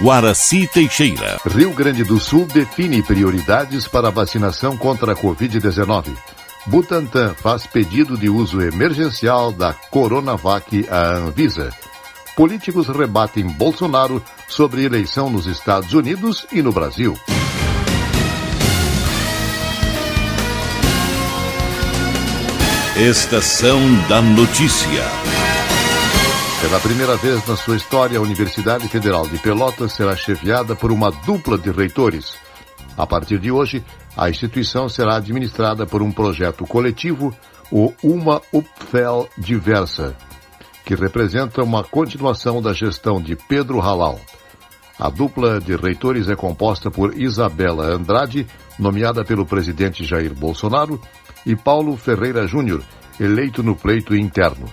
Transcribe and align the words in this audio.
Guaraci 0.00 0.66
Teixeira. 0.66 1.38
Rio 1.44 1.74
Grande 1.74 2.02
do 2.04 2.18
Sul 2.18 2.46
define 2.46 3.02
prioridades 3.02 3.86
para 3.86 4.08
a 4.08 4.10
vacinação 4.10 4.74
contra 4.74 5.12
a 5.12 5.14
Covid-19. 5.14 6.16
Butantan 6.66 7.34
faz 7.34 7.66
pedido 7.66 8.16
de 8.16 8.30
uso 8.30 8.62
emergencial 8.62 9.52
da 9.52 9.74
Coronavac 9.74 10.86
à 10.88 11.16
Anvisa. 11.16 11.70
Políticos 12.34 12.88
rebatem 12.88 13.46
Bolsonaro 13.46 14.24
sobre 14.48 14.84
eleição 14.84 15.28
nos 15.28 15.46
Estados 15.46 15.92
Unidos 15.92 16.46
e 16.50 16.62
no 16.62 16.72
Brasil. 16.72 17.14
Estação 22.96 23.78
da 24.08 24.22
Notícia. 24.22 25.39
Pela 26.70 26.82
primeira 26.82 27.16
vez 27.16 27.44
na 27.48 27.56
sua 27.56 27.74
história, 27.74 28.16
a 28.16 28.22
Universidade 28.22 28.86
Federal 28.86 29.26
de 29.26 29.36
Pelotas 29.38 29.92
será 29.92 30.14
chefiada 30.14 30.76
por 30.76 30.92
uma 30.92 31.10
dupla 31.10 31.58
de 31.58 31.68
reitores. 31.68 32.34
A 32.96 33.04
partir 33.04 33.40
de 33.40 33.50
hoje, 33.50 33.84
a 34.16 34.30
instituição 34.30 34.88
será 34.88 35.16
administrada 35.16 35.84
por 35.84 36.00
um 36.00 36.12
projeto 36.12 36.64
coletivo, 36.64 37.34
o 37.72 37.92
Uma 38.04 38.40
Upfel 38.52 39.28
Diversa, 39.36 40.14
que 40.84 40.94
representa 40.94 41.60
uma 41.60 41.82
continuação 41.82 42.62
da 42.62 42.72
gestão 42.72 43.20
de 43.20 43.34
Pedro 43.34 43.80
Halal. 43.80 44.20
A 44.96 45.10
dupla 45.10 45.60
de 45.60 45.74
reitores 45.74 46.28
é 46.28 46.36
composta 46.36 46.88
por 46.88 47.20
Isabela 47.20 47.86
Andrade, 47.86 48.46
nomeada 48.78 49.24
pelo 49.24 49.44
presidente 49.44 50.04
Jair 50.04 50.32
Bolsonaro, 50.32 51.00
e 51.44 51.56
Paulo 51.56 51.96
Ferreira 51.96 52.46
Júnior, 52.46 52.80
eleito 53.18 53.60
no 53.60 53.74
pleito 53.74 54.14
interno. 54.14 54.72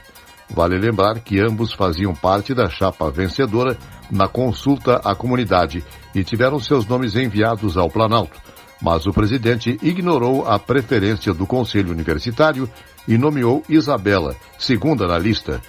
Vale 0.49 0.77
lembrar 0.77 1.19
que 1.19 1.39
ambos 1.39 1.73
faziam 1.73 2.15
parte 2.15 2.53
da 2.53 2.69
chapa 2.69 3.09
vencedora 3.11 3.77
na 4.09 4.27
consulta 4.27 5.01
à 5.03 5.13
comunidade 5.13 5.83
e 6.15 6.23
tiveram 6.23 6.59
seus 6.59 6.85
nomes 6.87 7.15
enviados 7.15 7.77
ao 7.77 7.89
Planalto, 7.89 8.39
mas 8.81 9.05
o 9.05 9.11
presidente 9.11 9.77
ignorou 9.81 10.47
a 10.47 10.57
preferência 10.57 11.33
do 11.33 11.45
Conselho 11.45 11.91
Universitário 11.91 12.69
e 13.07 13.17
nomeou 13.17 13.63
Isabela, 13.67 14.35
segunda 14.57 15.07
na 15.07 15.17
lista. 15.17 15.61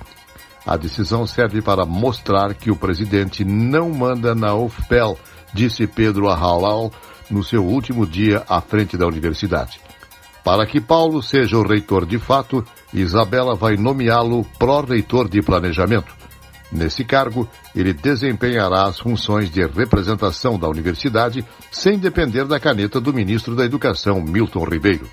A 0.64 0.76
decisão 0.76 1.26
serve 1.26 1.62
para 1.62 1.86
mostrar 1.86 2.54
que 2.54 2.70
o 2.70 2.76
presidente 2.76 3.44
não 3.44 3.90
manda 3.90 4.34
na 4.34 4.54
UFPEL, 4.54 5.18
disse 5.52 5.86
Pedro 5.86 6.28
Arralal 6.28 6.92
no 7.30 7.42
seu 7.42 7.64
último 7.64 8.06
dia 8.06 8.44
à 8.48 8.60
frente 8.60 8.96
da 8.96 9.06
universidade. 9.06 9.87
Para 10.48 10.64
que 10.64 10.80
Paulo 10.80 11.22
seja 11.22 11.58
o 11.58 11.62
reitor 11.62 12.06
de 12.06 12.18
fato, 12.18 12.64
Isabela 12.94 13.54
vai 13.54 13.76
nomeá-lo 13.76 14.46
pró-reitor 14.58 15.28
de 15.28 15.42
planejamento. 15.42 16.10
Nesse 16.72 17.04
cargo, 17.04 17.46
ele 17.76 17.92
desempenhará 17.92 18.86
as 18.86 18.98
funções 18.98 19.50
de 19.50 19.60
representação 19.66 20.58
da 20.58 20.66
universidade 20.66 21.44
sem 21.70 21.98
depender 21.98 22.46
da 22.46 22.58
caneta 22.58 22.98
do 22.98 23.12
ministro 23.12 23.54
da 23.54 23.62
Educação, 23.62 24.22
Milton 24.22 24.64
Ribeiro. 24.64 25.06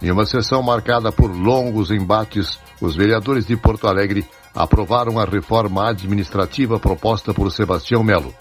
Em 0.00 0.12
uma 0.12 0.26
sessão 0.26 0.62
marcada 0.62 1.10
por 1.10 1.28
longos 1.28 1.90
embates, 1.90 2.60
os 2.80 2.94
vereadores 2.94 3.44
de 3.44 3.56
Porto 3.56 3.88
Alegre 3.88 4.24
aprovaram 4.54 5.18
a 5.18 5.24
reforma 5.24 5.90
administrativa 5.90 6.78
proposta 6.78 7.34
por 7.34 7.50
Sebastião 7.50 8.04
Melo. 8.04 8.32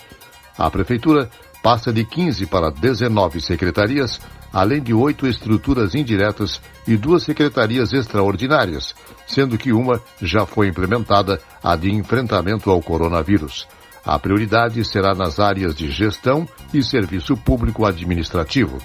A 0.56 0.70
prefeitura 0.70 1.32
passa 1.64 1.94
de 1.94 2.04
15 2.04 2.46
para 2.48 2.70
19 2.70 3.40
secretarias, 3.40 4.20
além 4.52 4.84
de 4.84 4.94
oito 4.94 5.26
estruturas 5.26 5.96
indiretas 5.96 6.62
e 6.86 6.98
duas 6.98 7.24
secretarias 7.24 7.94
extraordinárias, 7.94 8.94
sendo 9.26 9.58
que 9.58 9.72
uma 9.72 10.02
já 10.22 10.46
foi 10.46 10.68
implementada, 10.68 11.42
a 11.64 11.78
de 11.78 11.90
enfrentamento 11.90 12.70
ao 12.70 12.82
coronavírus. 12.82 13.66
A 14.06 14.20
prioridade 14.20 14.84
será 14.84 15.16
nas 15.16 15.40
áreas 15.40 15.74
de 15.74 15.90
gestão 15.90 16.46
e 16.74 16.84
serviço 16.84 17.38
público 17.38 17.86
administrativo. 17.86 18.78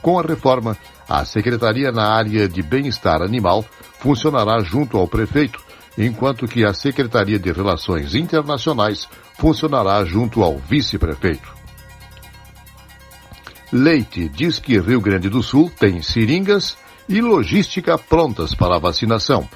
Com 0.00 0.18
a 0.18 0.22
reforma, 0.22 0.74
a 1.06 1.22
secretaria 1.26 1.92
na 1.92 2.08
área 2.08 2.48
de 2.48 2.62
bem-estar 2.62 3.20
animal 3.20 3.62
funcionará 3.98 4.60
junto 4.60 4.96
ao 4.96 5.06
prefeito, 5.06 5.62
enquanto 5.98 6.48
que 6.48 6.64
a 6.64 6.72
Secretaria 6.72 7.38
de 7.38 7.52
Relações 7.52 8.14
Internacionais 8.14 9.06
funcionará 9.38 10.02
junto 10.06 10.42
ao 10.42 10.56
vice-prefeito. 10.56 11.63
Leite 13.76 14.28
diz 14.28 14.60
que 14.60 14.78
Rio 14.78 15.00
Grande 15.00 15.28
do 15.28 15.42
Sul 15.42 15.68
tem 15.68 16.00
seringas 16.00 16.76
e 17.08 17.20
logística 17.20 17.98
prontas 17.98 18.54
para 18.54 18.76
a 18.76 18.78
vacinação. 18.78 19.48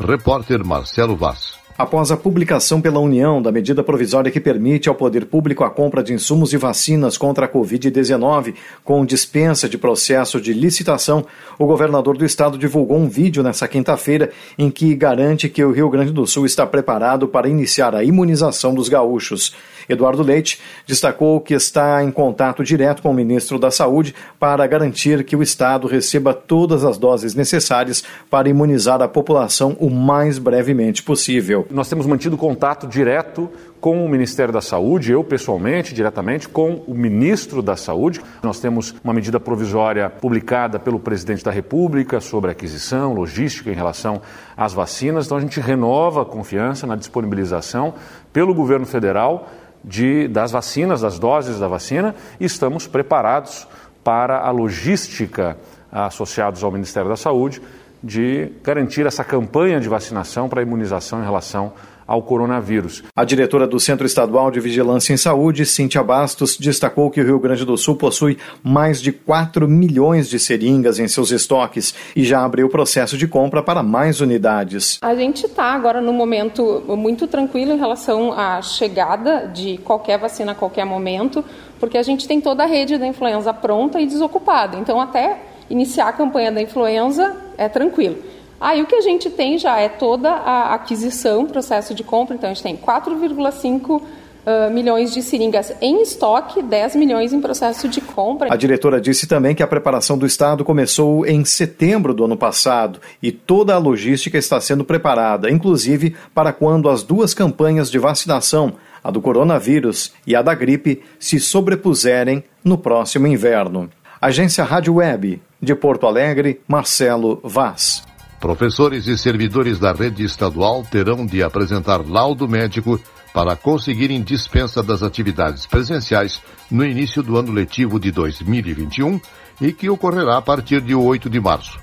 Repórter 0.00 0.64
Marcelo 0.64 1.14
Vaz. 1.14 1.58
Após 1.76 2.10
a 2.10 2.16
publicação 2.16 2.80
pela 2.80 3.00
União 3.00 3.42
da 3.42 3.52
medida 3.52 3.84
provisória 3.84 4.30
que 4.30 4.40
permite 4.40 4.88
ao 4.88 4.94
poder 4.94 5.26
público 5.26 5.62
a 5.62 5.68
compra 5.68 6.02
de 6.02 6.14
insumos 6.14 6.54
e 6.54 6.56
vacinas 6.56 7.18
contra 7.18 7.44
a 7.44 7.48
Covid-19, 7.52 8.54
com 8.82 9.04
dispensa 9.04 9.68
de 9.68 9.76
processo 9.76 10.40
de 10.40 10.54
licitação, 10.54 11.26
o 11.58 11.66
governador 11.66 12.16
do 12.16 12.24
estado 12.24 12.56
divulgou 12.56 12.96
um 12.96 13.10
vídeo 13.10 13.42
nesta 13.42 13.68
quinta-feira 13.68 14.30
em 14.56 14.70
que 14.70 14.94
garante 14.94 15.50
que 15.50 15.62
o 15.62 15.70
Rio 15.70 15.90
Grande 15.90 16.12
do 16.12 16.26
Sul 16.26 16.46
está 16.46 16.66
preparado 16.66 17.28
para 17.28 17.46
iniciar 17.46 17.94
a 17.94 18.02
imunização 18.02 18.74
dos 18.74 18.88
gaúchos. 18.88 19.54
Eduardo 19.88 20.22
Leite 20.22 20.60
destacou 20.86 21.40
que 21.40 21.54
está 21.54 22.02
em 22.02 22.10
contato 22.10 22.62
direto 22.64 23.02
com 23.02 23.10
o 23.10 23.14
ministro 23.14 23.58
da 23.58 23.70
Saúde 23.70 24.14
para 24.38 24.66
garantir 24.66 25.24
que 25.24 25.36
o 25.36 25.42
estado 25.42 25.86
receba 25.86 26.34
todas 26.34 26.84
as 26.84 26.98
doses 26.98 27.34
necessárias 27.34 28.04
para 28.30 28.48
imunizar 28.48 29.00
a 29.02 29.08
população 29.08 29.76
o 29.78 29.90
mais 29.90 30.38
brevemente 30.38 31.02
possível. 31.02 31.66
Nós 31.70 31.88
temos 31.88 32.06
mantido 32.06 32.36
contato 32.36 32.86
direto 32.86 33.50
com 33.80 34.04
o 34.04 34.08
Ministério 34.08 34.52
da 34.52 34.60
Saúde, 34.60 35.12
eu 35.12 35.22
pessoalmente, 35.22 35.94
diretamente, 35.94 36.48
com 36.48 36.82
o 36.86 36.94
ministro 36.94 37.62
da 37.62 37.76
Saúde. 37.76 38.20
Nós 38.42 38.58
temos 38.58 38.94
uma 39.04 39.12
medida 39.12 39.38
provisória 39.38 40.10
publicada 40.10 40.78
pelo 40.78 40.98
presidente 40.98 41.44
da 41.44 41.50
República 41.50 42.20
sobre 42.20 42.50
aquisição, 42.50 43.12
logística 43.12 43.70
em 43.70 43.74
relação 43.74 44.20
às 44.56 44.72
vacinas. 44.72 45.26
Então 45.26 45.38
a 45.38 45.40
gente 45.40 45.60
renova 45.60 46.22
a 46.22 46.24
confiança 46.24 46.86
na 46.86 46.96
disponibilização 46.96 47.94
pelo 48.32 48.54
governo 48.54 48.86
federal 48.86 49.48
de, 49.86 50.26
das 50.26 50.50
vacinas, 50.50 51.00
das 51.00 51.18
doses 51.18 51.60
da 51.60 51.68
vacina, 51.68 52.14
e 52.40 52.44
estamos 52.44 52.88
preparados 52.88 53.68
para 54.02 54.40
a 54.40 54.50
logística 54.50 55.56
associados 55.90 56.64
ao 56.64 56.72
Ministério 56.72 57.08
da 57.08 57.16
Saúde 57.16 57.62
de 58.06 58.52
garantir 58.62 59.04
essa 59.04 59.24
campanha 59.24 59.80
de 59.80 59.88
vacinação 59.88 60.48
para 60.48 60.60
a 60.60 60.62
imunização 60.62 61.20
em 61.20 61.24
relação 61.24 61.72
ao 62.06 62.22
coronavírus. 62.22 63.02
A 63.16 63.24
diretora 63.24 63.66
do 63.66 63.80
Centro 63.80 64.06
Estadual 64.06 64.50
de 64.50 64.60
Vigilância 64.60 65.12
em 65.12 65.16
Saúde, 65.16 65.66
Cíntia 65.66 66.02
Bastos, 66.02 66.56
destacou 66.56 67.10
que 67.10 67.20
o 67.20 67.24
Rio 67.24 67.40
Grande 67.40 67.64
do 67.64 67.76
Sul 67.76 67.96
possui 67.96 68.38
mais 68.62 69.02
de 69.02 69.10
4 69.10 69.66
milhões 69.66 70.28
de 70.28 70.38
seringas 70.38 71.00
em 71.00 71.08
seus 71.08 71.32
estoques 71.32 71.94
e 72.14 72.22
já 72.22 72.44
abriu 72.44 72.68
o 72.68 72.70
processo 72.70 73.18
de 73.18 73.26
compra 73.26 73.62
para 73.62 73.82
mais 73.82 74.20
unidades. 74.20 74.98
A 75.02 75.14
gente 75.14 75.46
está 75.46 75.74
agora 75.74 76.00
num 76.00 76.12
momento 76.12 76.84
muito 76.96 77.26
tranquilo 77.26 77.72
em 77.72 77.78
relação 77.78 78.32
à 78.32 78.62
chegada 78.62 79.48
de 79.48 79.78
qualquer 79.78 80.18
vacina 80.18 80.52
a 80.52 80.54
qualquer 80.54 80.84
momento, 80.84 81.44
porque 81.80 81.98
a 81.98 82.02
gente 82.02 82.28
tem 82.28 82.40
toda 82.40 82.62
a 82.62 82.66
rede 82.66 82.98
da 82.98 83.06
influenza 83.06 83.52
pronta 83.52 84.00
e 84.00 84.06
desocupada. 84.06 84.76
Então, 84.78 85.00
até 85.00 85.55
iniciar 85.68 86.08
a 86.08 86.12
campanha 86.12 86.52
da 86.52 86.62
influenza 86.62 87.36
é 87.56 87.68
tranquilo. 87.68 88.16
Aí 88.60 88.82
o 88.82 88.86
que 88.86 88.94
a 88.94 89.00
gente 89.00 89.28
tem 89.28 89.58
já 89.58 89.78
é 89.78 89.88
toda 89.88 90.30
a 90.30 90.74
aquisição, 90.74 91.46
processo 91.46 91.94
de 91.94 92.02
compra, 92.02 92.34
então 92.34 92.50
a 92.50 92.54
gente 92.54 92.62
tem 92.62 92.76
4,5 92.76 94.02
Uh, 94.46 94.70
milhões 94.70 95.12
de 95.12 95.22
seringas 95.22 95.72
em 95.80 96.02
estoque, 96.02 96.62
10 96.62 96.94
milhões 96.94 97.32
em 97.32 97.40
processo 97.40 97.88
de 97.88 98.00
compra. 98.00 98.46
A 98.54 98.54
diretora 98.54 99.00
disse 99.00 99.26
também 99.26 99.56
que 99.56 99.62
a 99.62 99.66
preparação 99.66 100.16
do 100.16 100.24
Estado 100.24 100.64
começou 100.64 101.26
em 101.26 101.44
setembro 101.44 102.14
do 102.14 102.24
ano 102.24 102.36
passado 102.36 103.00
e 103.20 103.32
toda 103.32 103.74
a 103.74 103.78
logística 103.78 104.38
está 104.38 104.60
sendo 104.60 104.84
preparada, 104.84 105.50
inclusive 105.50 106.14
para 106.32 106.52
quando 106.52 106.88
as 106.88 107.02
duas 107.02 107.34
campanhas 107.34 107.90
de 107.90 107.98
vacinação, 107.98 108.74
a 109.02 109.10
do 109.10 109.20
coronavírus 109.20 110.12
e 110.24 110.36
a 110.36 110.42
da 110.42 110.54
gripe, 110.54 111.02
se 111.18 111.40
sobrepuserem 111.40 112.44
no 112.62 112.78
próximo 112.78 113.26
inverno. 113.26 113.90
Agência 114.20 114.64
Rádio 114.64 114.94
Web, 114.94 115.42
de 115.60 115.74
Porto 115.74 116.06
Alegre, 116.06 116.60
Marcelo 116.66 117.38
Vaz. 117.44 118.02
Professores 118.40 119.06
e 119.06 119.18
servidores 119.18 119.78
da 119.78 119.92
rede 119.92 120.24
estadual 120.24 120.82
terão 120.90 121.26
de 121.26 121.42
apresentar 121.42 121.98
laudo 121.98 122.48
médico 122.48 122.98
para 123.34 123.54
conseguirem 123.54 124.22
dispensa 124.22 124.82
das 124.82 125.02
atividades 125.02 125.66
presenciais 125.66 126.40
no 126.70 126.82
início 126.82 127.22
do 127.22 127.36
ano 127.36 127.52
letivo 127.52 128.00
de 128.00 128.10
2021 128.10 129.20
e 129.60 129.70
que 129.70 129.90
ocorrerá 129.90 130.38
a 130.38 130.42
partir 130.42 130.80
de 130.80 130.94
8 130.94 131.28
de 131.28 131.38
março. 131.38 131.78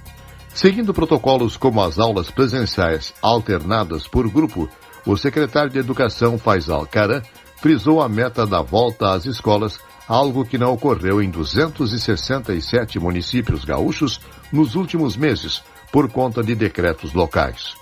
Seguindo 0.56 0.94
protocolos 0.94 1.56
como 1.56 1.82
as 1.82 2.00
aulas 2.00 2.32
presenciais 2.32 3.14
alternadas 3.22 4.08
por 4.08 4.28
grupo, 4.28 4.68
o 5.06 5.16
secretário 5.16 5.70
de 5.70 5.78
Educação 5.78 6.40
Faisal 6.40 6.88
Caran 6.88 7.22
frisou 7.62 8.02
a 8.02 8.10
meta 8.10 8.46
da 8.48 8.62
volta 8.62 9.12
às 9.14 9.26
escolas 9.28 9.80
algo 10.08 10.46
que 10.46 10.58
não 10.58 10.74
ocorreu 10.74 11.22
em 11.22 11.30
267 11.30 13.00
municípios 13.00 13.64
gaúchos 13.64 14.20
nos 14.52 14.76
últimos 14.76 15.16
meses, 15.16 15.62
por 15.92 16.12
conta 16.12 16.44
de 16.44 16.56
decretos 16.56 17.14
locais. 17.14 17.76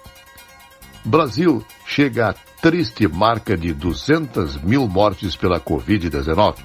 Brasil 1.04 1.66
chega 1.86 2.30
à 2.30 2.34
triste 2.62 3.08
marca 3.08 3.58
de 3.58 3.74
200 3.74 4.62
mil 4.62 4.88
mortes 4.88 5.36
pela 5.36 5.60
Covid-19. 5.60 6.58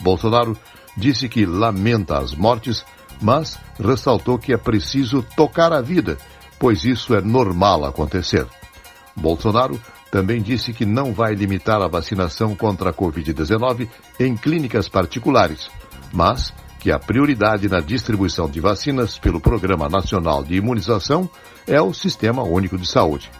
Bolsonaro 0.00 0.56
disse 0.96 1.28
que 1.28 1.44
lamenta 1.44 2.16
as 2.16 2.34
mortes, 2.34 2.86
mas 3.20 3.58
ressaltou 3.78 4.38
que 4.38 4.50
é 4.50 4.56
preciso 4.56 5.22
tocar 5.36 5.74
a 5.74 5.82
vida, 5.82 6.16
pois 6.58 6.84
isso 6.84 7.14
é 7.14 7.20
normal 7.20 7.84
acontecer. 7.84 8.46
Bolsonaro 9.16 9.80
também 10.10 10.42
disse 10.42 10.72
que 10.72 10.84
não 10.84 11.12
vai 11.12 11.34
limitar 11.34 11.80
a 11.80 11.88
vacinação 11.88 12.54
contra 12.54 12.90
a 12.90 12.92
Covid-19 12.92 13.88
em 14.20 14.36
clínicas 14.36 14.88
particulares, 14.88 15.70
mas 16.12 16.52
que 16.78 16.90
a 16.90 16.98
prioridade 16.98 17.68
na 17.68 17.80
distribuição 17.80 18.50
de 18.50 18.60
vacinas 18.60 19.18
pelo 19.18 19.40
Programa 19.40 19.88
Nacional 19.88 20.42
de 20.42 20.56
Imunização 20.56 21.30
é 21.66 21.80
o 21.80 21.94
Sistema 21.94 22.42
Único 22.42 22.76
de 22.76 22.86
Saúde. 22.86 23.30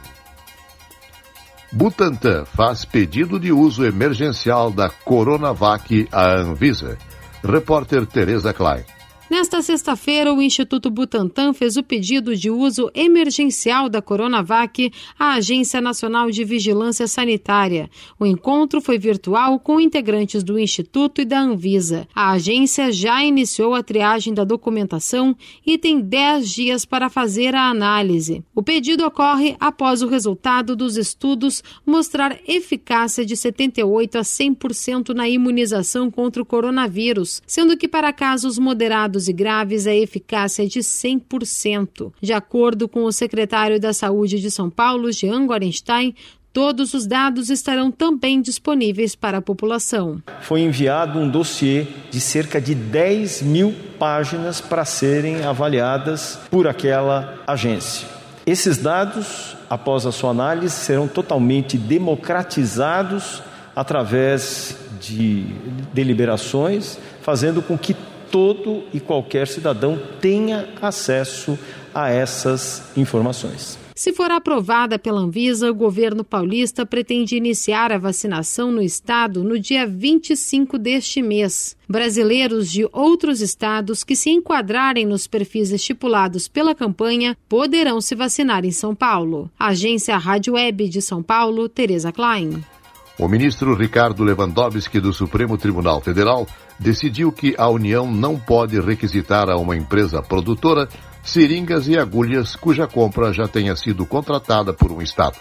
Butantan 1.73 2.45
faz 2.45 2.85
pedido 2.85 3.41
de 3.41 3.51
uso 3.51 3.85
emergencial 3.85 4.71
da 4.71 4.91
Coronavac 4.91 6.07
à 6.13 6.35
Anvisa. 6.35 6.99
Repórter 7.43 8.07
Tereza 8.07 8.53
Klein. 8.53 8.85
Nesta 9.33 9.63
sexta-feira, 9.63 10.31
o 10.31 10.43
Instituto 10.43 10.91
Butantan 10.91 11.55
fez 11.55 11.79
o 11.79 11.83
pedido 11.83 12.37
de 12.37 12.51
uso 12.51 12.91
emergencial 12.95 13.89
da 13.89 14.03
Coronavac 14.03 14.93
à 15.19 15.33
Agência 15.37 15.81
Nacional 15.81 16.31
de 16.31 16.45
Vigilância 16.45 17.09
Sanitária. 17.09 17.89
O 18.21 18.27
encontro 18.27 18.79
foi 18.79 18.99
virtual 18.99 19.59
com 19.59 19.81
integrantes 19.81 20.45
do 20.45 20.59
Instituto 20.59 21.23
e 21.23 21.25
da 21.25 21.41
Anvisa. 21.41 22.07
A 22.15 22.33
agência 22.33 22.93
já 22.93 23.25
iniciou 23.25 23.75
a 23.75 23.83
triagem 23.83 24.35
da 24.35 24.45
documentação 24.45 25.35
e 25.65 25.79
tem 25.79 25.99
10 25.99 26.51
dias 26.51 26.85
para 26.85 27.09
fazer 27.09 27.55
a 27.55 27.71
análise. 27.71 28.45
O 28.55 28.63
pedido 28.63 29.07
ocorre 29.07 29.57
após 29.59 30.03
o 30.03 30.09
resultado 30.09 30.77
dos 30.77 30.99
estudos 30.99 31.65
mostrar 31.87 32.39
eficácia 32.47 33.25
de 33.25 33.35
78 33.35 34.19
a 34.19 34.21
100% 34.21 35.15
na 35.15 35.27
imunização 35.27 36.11
contra 36.11 36.43
o 36.43 36.45
coronavírus, 36.45 37.41
sendo 37.47 37.79
que 37.79 37.89
para 37.89 38.13
casos 38.13 38.59
moderados 38.59 39.22
e 39.29 39.33
graves 39.33 39.87
a 39.87 39.95
eficácia 39.95 40.65
é 40.65 40.67
de 40.67 40.81
100%. 40.81 42.13
De 42.21 42.33
acordo 42.33 42.89
com 42.89 43.05
o 43.05 43.13
secretário 43.13 43.81
da 43.81 43.93
Saúde 43.93 44.41
de 44.41 44.51
São 44.51 44.71
Paulo, 44.71 45.13
Jean 45.13 45.47
Gorenstein, 45.47 46.15
Todos 46.53 46.93
os 46.93 47.07
dados 47.07 47.49
estarão 47.49 47.91
também 47.91 48.43
disponíveis 48.43 49.15
para 49.15 49.39
a 49.39 49.41
população. 49.41 50.23
Foi 50.43 50.61
enviado 50.61 51.19
um 51.19 51.27
dossiê 51.27 51.87
de 52.11 52.21
cerca 52.21 52.61
de 52.61 52.75
10 52.75 53.41
mil 53.41 53.75
páginas 53.99 54.61
para 54.61 54.85
serem 54.85 55.43
avaliadas 55.47 56.39
por 56.51 56.69
aquela 56.69 57.39
agência. 57.47 58.07
Esses 58.45 58.77
dados, 58.77 59.57
após 59.71 60.05
a 60.05 60.13
sua 60.13 60.31
análise, 60.31 60.75
serão 60.75 61.09
totalmente 61.09 61.79
democratizados 61.79 63.43
através 63.75 64.77
de 65.01 65.47
deliberações, 65.95 66.99
fazendo 67.23 67.63
com 67.63 67.79
que 67.79 67.97
todo 68.33 68.83
e 68.93 68.99
qualquer 68.99 69.47
cidadão 69.47 70.01
tenha 70.21 70.71
acesso 70.81 71.57
a 71.95 72.11
essas 72.11 72.83
informações. 72.97 73.79
Se 73.95 74.13
for 74.13 74.31
aprovada 74.31 74.99
pela 74.99 75.21
Anvisa, 75.21 75.71
o 75.71 75.75
governo 75.75 76.25
paulista 76.25 76.87
pretende 76.87 77.37
iniciar 77.37 77.93
a 77.93 77.99
vacinação 77.99 78.73
no 78.73 78.83
estado 78.83 79.45
no 79.45 79.59
dia 79.59 79.87
25 79.87 80.79
deste 80.79 81.21
mês. 81.21 81.77
Brasileiros 81.87 82.71
de 82.73 82.89
outros 82.91 83.43
estados 83.43 84.03
que 84.03 84.17
se 84.17 84.31
enquadrarem 84.31 85.05
nos 85.05 85.27
perfis 85.27 85.71
estipulados 85.71 86.49
pela 86.49 86.75
campanha 86.75 87.37
poderão 87.49 88.01
se 88.01 88.15
vacinar 88.15 88.65
em 88.65 88.73
São 88.73 88.95
Paulo. 88.95 89.51
Agência 89.59 90.17
Rádio 90.17 90.55
Web 90.55 90.89
de 90.89 91.03
São 91.03 91.23
Paulo, 91.23 91.69
Tereza 91.69 92.11
Klein. 92.11 92.65
O 93.23 93.29
ministro 93.29 93.77
Ricardo 93.77 94.25
Lewandowski 94.25 94.99
do 94.99 95.13
Supremo 95.13 95.57
Tribunal 95.57 96.01
Federal 96.01 96.45
decidiu 96.77 97.31
que 97.31 97.55
a 97.57 97.69
União 97.69 98.11
não 98.11 98.37
pode 98.37 98.81
requisitar 98.81 99.49
a 99.49 99.57
uma 99.57 99.77
empresa 99.77 100.21
produtora 100.21 100.89
seringas 101.23 101.87
e 101.87 101.97
agulhas 101.97 102.57
cuja 102.57 102.89
compra 102.89 103.33
já 103.33 103.47
tenha 103.47 103.77
sido 103.77 104.05
contratada 104.05 104.73
por 104.73 104.91
um 104.91 105.01
Estado. 105.01 105.39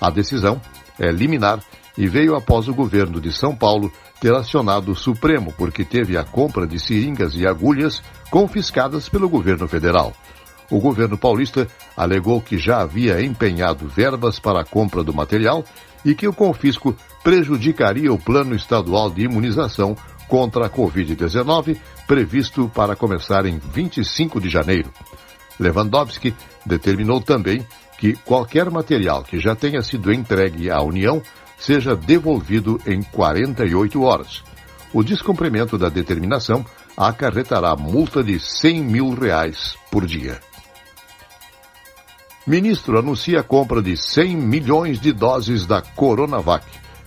A 0.00 0.10
decisão 0.10 0.60
é 0.96 1.10
liminar 1.10 1.58
e 1.98 2.06
veio 2.06 2.36
após 2.36 2.68
o 2.68 2.74
governo 2.74 3.20
de 3.20 3.32
São 3.32 3.52
Paulo 3.52 3.92
ter 4.20 4.32
acionado 4.32 4.92
o 4.92 4.96
Supremo 4.96 5.52
porque 5.58 5.84
teve 5.84 6.16
a 6.16 6.22
compra 6.22 6.68
de 6.68 6.78
seringas 6.78 7.34
e 7.34 7.48
agulhas 7.48 8.00
confiscadas 8.30 9.08
pelo 9.08 9.28
governo 9.28 9.66
federal. 9.66 10.12
O 10.70 10.80
governo 10.80 11.16
paulista 11.16 11.68
alegou 11.96 12.40
que 12.40 12.58
já 12.58 12.80
havia 12.80 13.22
empenhado 13.22 13.86
verbas 13.86 14.38
para 14.38 14.60
a 14.60 14.64
compra 14.64 15.02
do 15.02 15.14
material 15.14 15.64
e 16.04 16.14
que 16.14 16.26
o 16.26 16.32
confisco 16.32 16.96
prejudicaria 17.22 18.12
o 18.12 18.18
plano 18.18 18.54
estadual 18.54 19.10
de 19.10 19.22
imunização 19.22 19.96
contra 20.28 20.66
a 20.66 20.70
Covid-19, 20.70 21.76
previsto 22.06 22.70
para 22.74 22.96
começar 22.96 23.46
em 23.46 23.58
25 23.58 24.40
de 24.40 24.48
janeiro. 24.48 24.92
Lewandowski 25.58 26.34
determinou 26.64 27.20
também 27.20 27.64
que 27.98 28.14
qualquer 28.24 28.70
material 28.70 29.22
que 29.22 29.38
já 29.38 29.54
tenha 29.54 29.82
sido 29.82 30.12
entregue 30.12 30.70
à 30.70 30.82
União 30.82 31.22
seja 31.58 31.96
devolvido 31.96 32.80
em 32.86 33.02
48 33.02 34.02
horas. 34.02 34.42
O 34.92 35.02
descumprimento 35.02 35.78
da 35.78 35.88
determinação 35.88 36.64
acarretará 36.96 37.74
multa 37.76 38.22
de 38.22 38.38
100 38.38 38.82
mil 38.82 39.10
reais 39.10 39.76
por 39.90 40.06
dia. 40.06 40.40
Ministro 42.46 42.96
anuncia 42.96 43.40
a 43.40 43.42
compra 43.42 43.82
de 43.82 43.96
100 43.96 44.36
milhões 44.36 45.00
de 45.00 45.12
doses 45.12 45.66
da 45.66 45.82
Coronavac. 45.82 46.64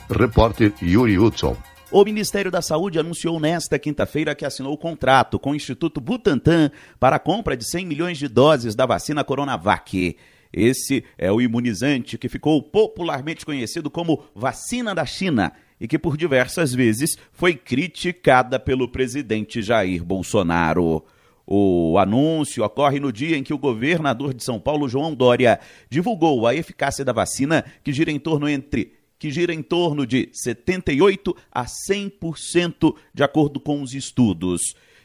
Repórter 0.09 0.73
Yuri 0.83 1.17
Hudson. 1.17 1.55
O 1.89 2.03
Ministério 2.03 2.51
da 2.51 2.61
Saúde 2.61 2.99
anunciou 2.99 3.39
nesta 3.39 3.79
quinta-feira 3.79 4.35
que 4.35 4.43
assinou 4.43 4.73
o 4.73 4.77
contrato 4.77 5.39
com 5.39 5.51
o 5.51 5.55
Instituto 5.55 6.01
Butantan 6.01 6.69
para 6.99 7.15
a 7.15 7.19
compra 7.19 7.55
de 7.55 7.63
100 7.63 7.85
milhões 7.85 8.17
de 8.17 8.27
doses 8.27 8.75
da 8.75 8.85
vacina 8.85 9.23
Coronavac. 9.23 10.17
Esse 10.51 11.05
é 11.17 11.31
o 11.31 11.39
imunizante 11.39 12.17
que 12.17 12.27
ficou 12.27 12.61
popularmente 12.61 13.45
conhecido 13.45 13.89
como 13.89 14.21
vacina 14.35 14.93
da 14.93 15.05
China 15.05 15.53
e 15.79 15.87
que 15.87 15.97
por 15.97 16.17
diversas 16.17 16.73
vezes 16.73 17.17
foi 17.31 17.55
criticada 17.55 18.59
pelo 18.59 18.89
presidente 18.89 19.61
Jair 19.61 20.03
Bolsonaro. 20.03 21.05
O 21.51 21.97
anúncio 21.97 22.63
ocorre 22.63 22.99
no 22.99 23.11
dia 23.11 23.35
em 23.35 23.41
que 23.41 23.55
o 23.55 23.57
governador 23.57 24.35
de 24.35 24.43
São 24.43 24.59
Paulo, 24.59 24.87
João 24.87 25.15
Dória, 25.15 25.59
divulgou 25.89 26.45
a 26.45 26.53
eficácia 26.53 27.03
da 27.03 27.11
vacina, 27.11 27.65
que 27.83 27.91
gira 27.91 28.11
em 28.11 28.19
torno 28.19 28.47
entre 28.47 28.93
que 29.17 29.31
gira 29.31 29.51
em 29.51 29.63
torno 29.63 30.05
de 30.05 30.29
78 30.31 31.35
a 31.51 31.65
100% 31.65 32.95
de 33.11 33.23
acordo 33.23 33.59
com 33.59 33.81
os 33.81 33.95
estudos. 33.95 34.61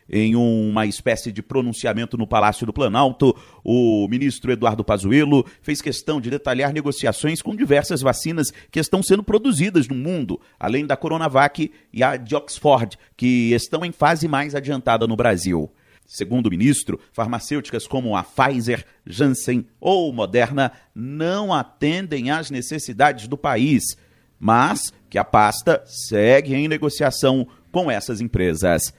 Em 0.06 0.36
uma 0.36 0.84
espécie 0.84 1.32
de 1.32 1.42
pronunciamento 1.42 2.18
no 2.18 2.26
Palácio 2.26 2.66
do 2.66 2.74
Planalto, 2.74 3.34
o 3.64 4.06
ministro 4.06 4.52
Eduardo 4.52 4.84
Pazuello 4.84 5.46
fez 5.62 5.80
questão 5.80 6.20
de 6.20 6.28
detalhar 6.28 6.74
negociações 6.74 7.40
com 7.40 7.56
diversas 7.56 8.02
vacinas 8.02 8.52
que 8.70 8.78
estão 8.78 9.02
sendo 9.02 9.24
produzidas 9.24 9.88
no 9.88 9.94
mundo, 9.94 10.38
além 10.60 10.86
da 10.86 10.94
Coronavac 10.94 11.72
e 11.90 12.02
a 12.02 12.18
de 12.18 12.36
Oxford, 12.36 12.98
que 13.16 13.54
estão 13.54 13.82
em 13.82 13.92
fase 13.92 14.28
mais 14.28 14.54
adiantada 14.54 15.06
no 15.06 15.16
Brasil. 15.16 15.72
Segundo 16.06 16.46
o 16.46 16.50
ministro, 16.50 17.00
farmacêuticas 17.12 17.87
como 17.87 18.16
a 18.16 18.23
Pfizer, 18.23 18.84
Janssen 19.06 19.66
ou 19.80 20.12
Moderna 20.12 20.73
não 20.94 21.52
atendem 21.52 22.30
às 22.30 22.50
necessidades 22.50 23.26
do 23.26 23.38
país, 23.38 23.96
mas 24.38 24.92
que 25.08 25.18
a 25.18 25.25
pasta 25.25 25.82
segue 25.87 26.54
em 26.54 26.68
negociação 26.68 27.46
com 27.73 27.90
essas 27.90 28.20
empresas. 28.20 28.92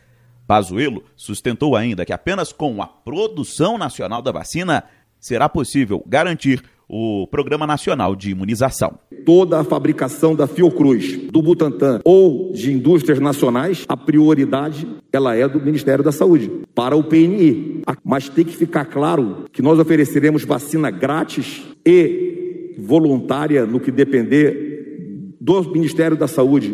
Pazuello 0.47 1.03
sustentou 1.15 1.75
ainda 1.75 2.05
que 2.05 2.13
apenas 2.13 2.51
com 2.51 2.81
a 2.81 2.87
produção 2.87 3.77
nacional 3.77 4.21
da 4.21 4.31
vacina 4.31 4.83
será 5.19 5.49
possível 5.49 6.03
garantir 6.07 6.63
o 6.87 7.27
Programa 7.27 7.65
Nacional 7.65 8.15
de 8.15 8.31
Imunização. 8.31 8.93
Toda 9.25 9.59
a 9.59 9.63
fabricação 9.63 10.35
da 10.35 10.47
Fiocruz, 10.47 11.17
do 11.31 11.41
Butantan 11.41 11.99
ou 12.03 12.51
de 12.53 12.71
indústrias 12.71 13.19
nacionais, 13.19 13.85
a 13.87 13.97
prioridade 13.97 14.87
ela 15.11 15.35
é 15.35 15.47
do 15.47 15.59
Ministério 15.59 16.03
da 16.03 16.11
Saúde 16.11 16.51
para 16.73 16.95
o 16.95 17.03
PNI. 17.03 17.81
Mas 18.03 18.29
tem 18.29 18.45
que 18.45 18.55
ficar 18.55 18.85
claro 18.85 19.45
que 19.51 19.61
nós 19.61 19.79
ofereceremos 19.79 20.43
vacina 20.43 20.91
grátis 20.91 21.63
e 21.85 22.75
voluntária 22.77 23.65
no 23.65 23.79
que 23.79 23.91
depender 23.91 25.35
do 25.39 25.61
Ministério 25.71 26.17
da 26.17 26.27
Saúde 26.27 26.73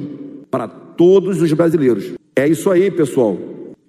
para 0.49 0.67
todos 0.67 1.41
os 1.41 1.53
brasileiros. 1.53 2.13
É 2.35 2.47
isso 2.47 2.69
aí, 2.69 2.89
pessoal. 2.89 3.37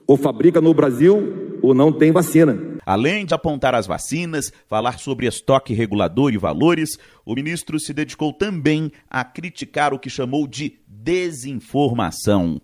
Ou 0.06 0.16
fabrica 0.16 0.60
no 0.60 0.74
Brasil 0.74 1.58
ou 1.62 1.74
não 1.74 1.92
tem 1.92 2.12
vacina. 2.12 2.71
Além 2.84 3.24
de 3.24 3.34
apontar 3.34 3.74
as 3.74 3.86
vacinas, 3.86 4.52
falar 4.66 4.98
sobre 4.98 5.26
estoque 5.26 5.72
regulador 5.72 6.32
e 6.32 6.38
valores, 6.38 6.98
o 7.24 7.34
ministro 7.34 7.78
se 7.78 7.92
dedicou 7.92 8.32
também 8.32 8.90
a 9.08 9.24
criticar 9.24 9.94
o 9.94 9.98
que 9.98 10.10
chamou 10.10 10.46
de 10.46 10.78
desinformação. 10.86 12.60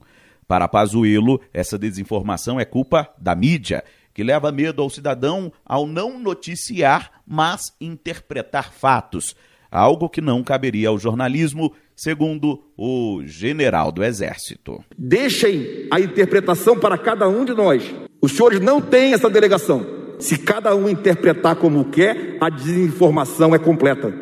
Para 0.46 0.66
Pazuello, 0.66 1.40
essa 1.52 1.78
desinformação 1.78 2.58
é 2.58 2.64
culpa 2.64 3.08
da 3.18 3.34
mídia, 3.34 3.84
que 4.14 4.24
leva 4.24 4.50
medo 4.50 4.82
ao 4.82 4.90
cidadão 4.90 5.52
ao 5.64 5.86
não 5.86 6.18
noticiar, 6.18 7.20
mas 7.26 7.72
interpretar 7.80 8.72
fatos, 8.72 9.36
algo 9.70 10.08
que 10.08 10.20
não 10.20 10.42
caberia 10.42 10.88
ao 10.88 10.98
jornalismo, 10.98 11.72
segundo 11.94 12.64
o 12.76 13.22
general 13.24 13.92
do 13.92 14.02
Exército. 14.02 14.82
Deixem 14.96 15.86
a 15.90 16.00
interpretação 16.00 16.78
para 16.78 16.96
cada 16.96 17.28
um 17.28 17.44
de 17.44 17.52
nós. 17.52 17.84
Os 18.20 18.32
senhores 18.32 18.60
não 18.60 18.80
têm 18.80 19.12
essa 19.12 19.28
delegação. 19.28 19.97
Se 20.18 20.36
cada 20.38 20.74
um 20.74 20.88
interpretar 20.88 21.56
como 21.56 21.84
quer, 21.84 22.36
a 22.40 22.50
desinformação 22.50 23.54
é 23.54 23.58
completa. 23.58 24.12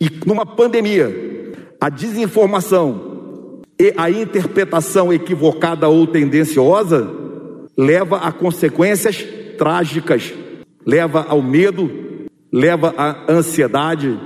E 0.00 0.10
numa 0.26 0.46
pandemia, 0.46 1.52
a 1.80 1.88
desinformação 1.88 3.62
e 3.78 3.92
a 3.96 4.10
interpretação 4.10 5.12
equivocada 5.12 5.88
ou 5.88 6.06
tendenciosa 6.06 7.10
leva 7.76 8.18
a 8.18 8.32
consequências 8.32 9.24
trágicas, 9.58 10.32
leva 10.86 11.26
ao 11.28 11.42
medo, 11.42 11.90
leva 12.52 12.94
à 12.96 13.30
ansiedade, 13.30 14.18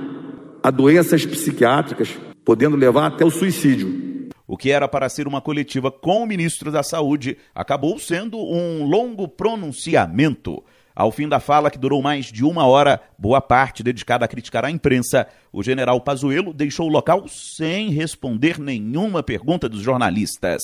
a 0.61 0.71
doenças 0.71 1.25
psiquiátricas, 1.25 2.17
podendo 2.45 2.77
levar 2.77 3.07
até 3.07 3.25
o 3.25 3.31
suicídio. 3.31 4.09
O 4.47 4.57
que 4.57 4.71
era 4.71 4.87
para 4.87 5.09
ser 5.09 5.27
uma 5.27 5.41
coletiva 5.41 5.91
com 5.91 6.23
o 6.23 6.25
ministro 6.25 6.71
da 6.71 6.81
Saúde 6.81 7.37
acabou 7.53 7.99
sendo 7.99 8.37
um 8.37 8.83
longo 8.83 9.27
pronunciamento. 9.27 10.63
Ao 10.99 11.13
fim 11.13 11.29
da 11.29 11.39
fala, 11.39 11.71
que 11.71 11.77
durou 11.77 12.01
mais 12.01 12.25
de 12.25 12.43
uma 12.43 12.67
hora, 12.67 12.99
boa 13.17 13.39
parte 13.39 13.81
dedicada 13.81 14.25
a 14.25 14.27
criticar 14.27 14.65
a 14.65 14.69
imprensa, 14.69 15.29
o 15.49 15.63
general 15.63 16.01
Pazuello 16.01 16.53
deixou 16.53 16.87
o 16.87 16.91
local 16.91 17.25
sem 17.29 17.89
responder 17.89 18.59
nenhuma 18.59 19.23
pergunta 19.23 19.69
dos 19.69 19.81
jornalistas. 19.81 20.61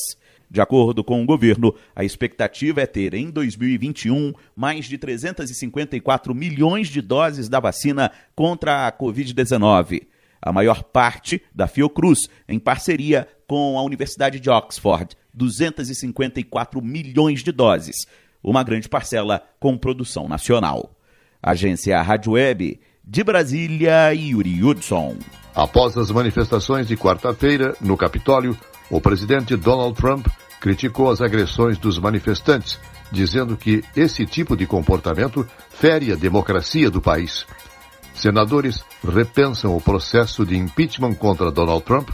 De 0.52 0.60
acordo 0.60 1.06
com 1.06 1.24
o 1.24 1.26
governo, 1.26 1.74
a 1.96 2.04
expectativa 2.04 2.82
é 2.82 2.86
ter 2.86 3.14
em 3.14 3.30
2021 3.30 4.34
mais 4.54 4.88
de 4.88 4.98
354 4.98 6.36
milhões 6.36 6.90
de 6.90 7.02
doses 7.02 7.48
da 7.48 7.62
vacina 7.62 8.12
contra 8.36 8.88
a 8.88 8.92
Covid-19. 8.92 10.06
A 10.42 10.52
maior 10.52 10.84
parte 10.84 11.42
da 11.56 11.66
Fiocruz, 11.66 12.28
em 12.46 12.60
parceria 12.60 13.26
com 13.48 13.80
a 13.80 13.84
Universidade 13.84 14.42
de 14.42 14.50
Oxford, 14.50 15.16
254 15.34 16.82
milhões 16.82 17.42
de 17.42 17.54
doses 17.54 18.06
uma 18.46 18.64
grande 18.64 18.88
parcela 18.88 19.42
com 19.60 19.76
produção 19.76 20.30
nacional. 20.30 20.92
Agência 21.42 22.00
Rádio 22.02 22.34
Web, 22.34 22.80
de 23.04 23.24
Brasília, 23.24 24.14
Yuri 24.14 24.64
Hudson. 24.64 25.18
Após 25.54 25.98
as 25.98 26.12
manifestações 26.12 26.88
de 26.88 26.96
quarta-feira 26.96 27.76
no 27.82 27.98
Capitólio, 27.98 28.56
o 28.90 29.02
presidente 29.02 29.56
Donald 29.56 29.96
Trump 29.96 30.28
criticou 30.60 31.10
as 31.10 31.22
agressões 31.22 31.78
dos 31.78 31.98
manifestantes, 31.98 32.80
dizendo 33.12 33.58
que 33.58 33.84
esse 33.96 34.26
tipo 34.26 34.56
de 34.56 34.68
comportamento 34.68 35.48
fere 35.70 36.12
a 36.12 36.16
democracia 36.16 36.90
do 36.92 37.02
país. 37.02 37.46
Senadores 38.14 38.84
repensam 39.04 39.76
o 39.76 39.82
processo 39.82 40.46
de 40.46 40.56
impeachment 40.56 41.16
contra 41.16 41.52
Donald 41.52 41.84
Trump 41.84 42.10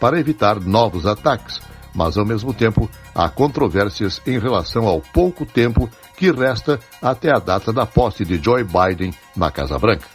para 0.00 0.18
evitar 0.18 0.60
novos 0.60 1.06
ataques 1.06 1.60
mas 1.94 2.18
ao 2.18 2.26
mesmo 2.26 2.52
tempo 2.52 2.90
há 3.14 3.28
controvérsias 3.28 4.20
em 4.26 4.38
relação 4.38 4.86
ao 4.86 5.00
pouco 5.00 5.46
tempo 5.46 5.88
que 6.16 6.30
resta 6.30 6.80
até 7.00 7.30
a 7.30 7.38
data 7.38 7.72
da 7.72 7.86
posse 7.86 8.24
de 8.24 8.42
Joe 8.42 8.64
Biden 8.64 9.14
na 9.36 9.50
Casa 9.50 9.78
Branca. 9.78 10.06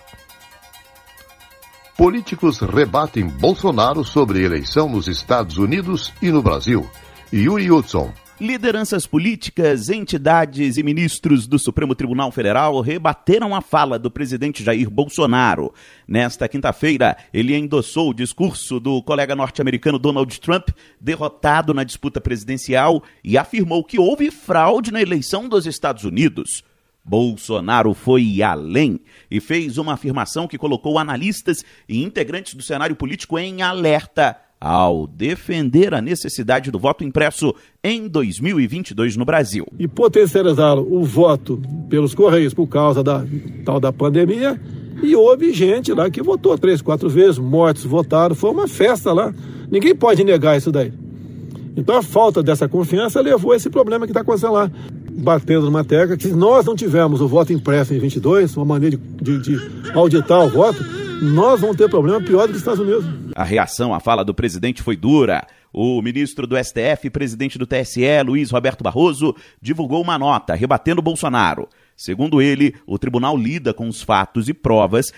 Políticos 1.97 2.59
rebatem 2.59 3.27
Bolsonaro 3.27 4.05
sobre 4.05 4.43
eleição 4.43 4.87
nos 4.87 5.07
Estados 5.07 5.57
Unidos 5.57 6.13
e 6.21 6.31
no 6.31 6.41
Brasil. 6.41 6.89
Yuri 7.31 7.69
Hudson, 7.69 8.13
Lideranças 8.39 9.05
políticas, 9.05 9.89
entidades 9.89 10.77
e 10.77 10.83
ministros 10.83 11.45
do 11.45 11.59
Supremo 11.59 11.93
Tribunal 11.93 12.31
Federal 12.31 12.79
rebateram 12.79 13.53
a 13.53 13.59
fala 13.59 13.99
do 13.99 14.09
presidente 14.09 14.63
Jair 14.63 14.89
Bolsonaro. 14.89 15.73
Nesta 16.07 16.47
quinta-feira, 16.47 17.17
ele 17.33 17.53
endossou 17.53 18.11
o 18.11 18.13
discurso 18.13 18.79
do 18.79 19.03
colega 19.03 19.35
norte-americano 19.35 19.99
Donald 19.99 20.39
Trump, 20.39 20.69
derrotado 21.01 21.73
na 21.73 21.83
disputa 21.83 22.21
presidencial, 22.21 23.03
e 23.21 23.37
afirmou 23.37 23.83
que 23.83 23.99
houve 23.99 24.31
fraude 24.31 24.89
na 24.89 25.01
eleição 25.01 25.49
dos 25.49 25.65
Estados 25.65 26.05
Unidos. 26.05 26.63
Bolsonaro 27.03 27.93
foi 27.93 28.41
além 28.41 29.01
e 29.29 29.41
fez 29.41 29.77
uma 29.77 29.95
afirmação 29.95 30.47
que 30.47 30.57
colocou 30.57 30.97
analistas 30.97 31.61
e 31.89 32.01
integrantes 32.01 32.53
do 32.53 32.63
cenário 32.63 32.95
político 32.95 33.37
em 33.37 33.61
alerta 33.61 34.37
ao 34.59 35.07
defender 35.07 35.93
a 35.93 36.01
necessidade 36.01 36.69
do 36.69 36.79
voto 36.79 37.03
impresso 37.03 37.53
em 37.83 38.07
2022 38.07 39.15
no 39.15 39.23
Brasil. 39.23 39.65
E 39.77 39.87
potencializar 39.87 40.77
o 40.77 41.03
voto 41.03 41.61
pelos 41.89 42.13
Correios 42.13 42.53
por 42.53 42.67
causa 42.67 43.03
da 43.03 43.25
tal 43.63 43.79
da 43.79 43.93
pandemia. 43.93 44.59
E 45.01 45.15
houve 45.15 45.53
gente 45.53 45.93
lá 45.93 46.09
que 46.09 46.21
votou 46.21 46.57
três, 46.57 46.81
quatro 46.81 47.07
vezes, 47.09 47.37
mortos 47.37 47.85
votaram, 47.85 48.35
foi 48.35 48.51
uma 48.51 48.67
festa 48.67 49.13
lá. 49.13 49.33
Ninguém 49.71 49.95
pode 49.95 50.23
negar 50.23 50.57
isso 50.57 50.71
daí. 50.71 50.91
Então 51.77 51.95
a 51.95 52.03
falta 52.03 52.43
dessa 52.43 52.67
confiança 52.67 53.21
levou 53.21 53.53
a 53.53 53.55
esse 53.55 53.69
problema 53.69 54.05
que 54.05 54.11
está 54.11 54.19
acontecendo 54.19 54.53
lá. 54.53 54.69
Batendo 55.11 55.65
numa 55.65 55.83
tecla 55.83 56.17
que 56.17 56.27
se 56.27 56.33
nós 56.33 56.65
não 56.65 56.75
tivermos 56.75 57.21
o 57.21 57.27
voto 57.27 57.53
impresso 57.53 57.93
em 57.93 57.99
22, 57.99 58.57
uma 58.57 58.65
maneira 58.65 58.97
de, 59.21 59.37
de, 59.37 59.57
de 59.57 59.91
auditar 59.93 60.45
o 60.45 60.49
voto, 60.49 60.83
nós 61.21 61.59
vamos 61.59 61.75
ter 61.75 61.89
problema 61.89 62.21
pior 62.21 62.47
do 62.47 62.49
que 62.49 62.53
os 62.53 62.59
Estados 62.59 62.79
Unidos. 62.79 63.05
A 63.35 63.43
reação 63.43 63.93
à 63.93 63.99
fala 63.99 64.23
do 64.23 64.33
presidente 64.33 64.81
foi 64.81 64.95
dura. 64.95 65.45
O 65.71 66.01
ministro 66.01 66.47
do 66.47 66.55
STF, 66.57 67.09
presidente 67.09 67.57
do 67.57 67.67
TSE, 67.67 68.23
Luiz 68.25 68.49
Roberto 68.51 68.83
Barroso, 68.83 69.35
divulgou 69.61 70.01
uma 70.01 70.17
nota 70.17 70.55
rebatendo 70.55 71.01
Bolsonaro. 71.01 71.67
Segundo 71.95 72.41
ele, 72.41 72.73
o 72.87 72.97
tribunal 72.97 73.37
lida 73.37 73.73
com 73.73 73.87
os 73.87 74.01
fatos 74.01 74.47
e 74.47 74.53
provas. 74.53 75.11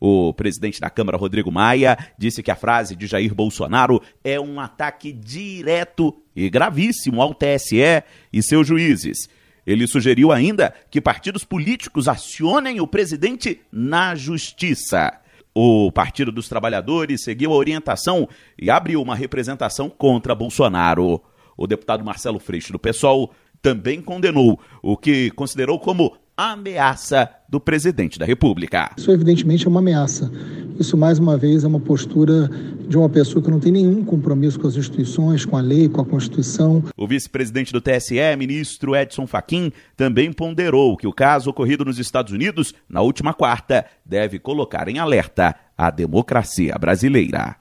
O 0.00 0.34
presidente 0.34 0.80
da 0.80 0.90
Câmara, 0.90 1.16
Rodrigo 1.16 1.50
Maia, 1.50 1.96
disse 2.18 2.42
que 2.42 2.50
a 2.50 2.56
frase 2.56 2.96
de 2.96 3.06
Jair 3.06 3.34
Bolsonaro 3.34 4.02
é 4.22 4.38
um 4.38 4.60
ataque 4.60 5.12
direto 5.12 6.14
e 6.34 6.50
gravíssimo 6.50 7.22
ao 7.22 7.32
TSE 7.32 8.02
e 8.32 8.42
seus 8.42 8.66
juízes. 8.66 9.28
Ele 9.66 9.86
sugeriu 9.86 10.30
ainda 10.30 10.74
que 10.90 11.00
partidos 11.00 11.44
políticos 11.44 12.08
acionem 12.08 12.80
o 12.80 12.86
presidente 12.86 13.60
na 13.72 14.14
justiça. 14.14 15.20
O 15.54 15.92
Partido 15.92 16.32
dos 16.32 16.48
Trabalhadores 16.48 17.22
seguiu 17.22 17.52
a 17.52 17.56
orientação 17.56 18.28
e 18.58 18.70
abriu 18.70 19.00
uma 19.00 19.14
representação 19.14 19.88
contra 19.88 20.34
Bolsonaro. 20.34 21.22
O 21.56 21.66
deputado 21.66 22.04
Marcelo 22.04 22.40
Freixo 22.40 22.72
do 22.72 22.78
PSOL 22.78 23.32
também 23.62 24.02
condenou 24.02 24.60
o 24.82 24.96
que 24.96 25.30
considerou 25.30 25.78
como 25.78 26.16
ameaça 26.36 27.30
do 27.48 27.60
presidente 27.60 28.18
da 28.18 28.26
República. 28.26 28.90
Isso, 28.96 29.10
evidentemente, 29.10 29.66
é 29.66 29.68
uma 29.68 29.80
ameaça. 29.80 30.30
Isso, 30.78 30.96
mais 30.96 31.18
uma 31.18 31.36
vez, 31.36 31.62
é 31.62 31.68
uma 31.68 31.78
postura 31.78 32.50
de 32.88 32.96
uma 32.96 33.08
pessoa 33.08 33.42
que 33.42 33.50
não 33.50 33.60
tem 33.60 33.70
nenhum 33.70 34.04
compromisso 34.04 34.58
com 34.58 34.66
as 34.66 34.76
instituições, 34.76 35.44
com 35.44 35.56
a 35.56 35.60
lei, 35.60 35.88
com 35.88 36.00
a 36.00 36.04
Constituição. 36.04 36.82
O 36.96 37.06
vice-presidente 37.06 37.72
do 37.72 37.80
TSE, 37.80 38.18
ministro 38.36 38.96
Edson 38.96 39.26
Fachin, 39.26 39.72
também 39.96 40.32
ponderou 40.32 40.96
que 40.96 41.06
o 41.06 41.12
caso 41.12 41.50
ocorrido 41.50 41.84
nos 41.84 41.98
Estados 41.98 42.32
Unidos 42.32 42.74
na 42.88 43.00
última 43.00 43.32
quarta 43.32 43.86
deve 44.04 44.40
colocar 44.40 44.88
em 44.88 44.98
alerta 44.98 45.54
a 45.78 45.90
democracia 45.90 46.76
brasileira. 46.78 47.56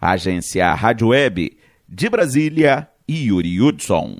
Agência 0.00 0.72
Rádio 0.74 1.08
Web 1.08 1.56
de 1.88 2.08
Brasília, 2.08 2.88
Yuri 3.08 3.60
Hudson. 3.60 4.16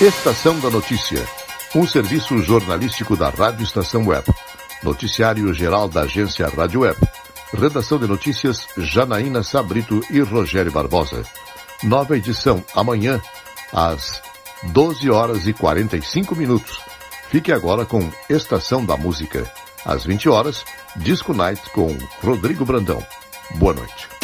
Estação 0.00 0.60
da 0.60 0.68
Notícia, 0.68 1.26
um 1.74 1.86
serviço 1.86 2.36
jornalístico 2.42 3.16
da 3.16 3.30
Rádio 3.30 3.64
Estação 3.64 4.06
Web. 4.06 4.26
Noticiário 4.82 5.50
geral 5.54 5.88
da 5.88 6.02
agência 6.02 6.46
Rádio 6.46 6.80
Web. 6.80 6.98
Redação 7.54 7.98
de 7.98 8.06
notícias 8.06 8.66
Janaína 8.76 9.42
Sabrito 9.42 10.02
e 10.10 10.20
Rogério 10.20 10.70
Barbosa. 10.70 11.22
Nova 11.82 12.14
edição 12.14 12.62
amanhã 12.74 13.22
às 13.72 14.20
12 14.64 15.10
horas 15.10 15.46
e 15.46 15.54
45 15.54 16.36
minutos. 16.36 16.78
Fique 17.30 17.50
agora 17.50 17.86
com 17.86 18.06
Estação 18.28 18.84
da 18.84 18.98
Música. 18.98 19.50
Às 19.82 20.04
20 20.04 20.28
horas, 20.28 20.62
Disco 20.94 21.32
Night 21.32 21.70
com 21.70 21.96
Rodrigo 22.22 22.66
Brandão. 22.66 23.02
Boa 23.54 23.72
noite. 23.72 24.15